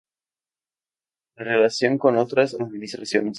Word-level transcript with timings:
En 1.35 1.45
relación 1.45 1.99
con 1.99 2.17
otras 2.17 2.55
Administraciones. 2.55 3.29